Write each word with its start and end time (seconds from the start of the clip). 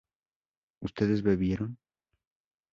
¿ustedes 0.87 1.21
bebieron? 1.21 1.77